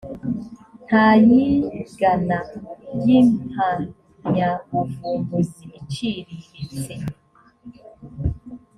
nta 0.85 1.07
yigana 1.25 2.37
ry 2.95 3.07
impamyabuvumbuzi 3.19 5.63
iciriritse 5.79 6.93